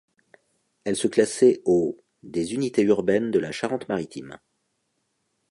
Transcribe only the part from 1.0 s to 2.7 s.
classait au des